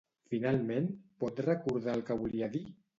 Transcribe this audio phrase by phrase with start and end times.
[0.31, 0.89] Finalment
[1.25, 2.69] pot recordar el que volia dir?